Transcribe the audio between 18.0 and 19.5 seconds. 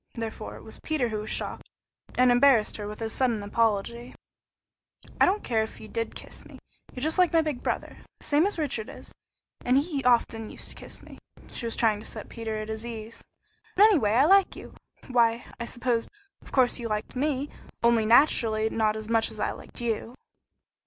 naturally not as much as